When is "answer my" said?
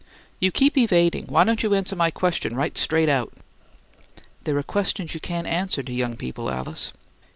1.75-2.09